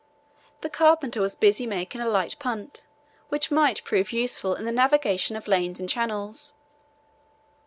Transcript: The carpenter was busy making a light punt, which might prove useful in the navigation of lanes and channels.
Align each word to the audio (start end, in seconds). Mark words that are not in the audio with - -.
The 0.61 0.69
carpenter 0.71 1.21
was 1.21 1.35
busy 1.35 1.67
making 1.67 2.01
a 2.01 2.07
light 2.09 2.39
punt, 2.39 2.87
which 3.29 3.51
might 3.51 3.83
prove 3.83 4.11
useful 4.11 4.55
in 4.55 4.65
the 4.65 4.71
navigation 4.71 5.35
of 5.35 5.47
lanes 5.47 5.79
and 5.79 5.87
channels. 5.87 6.53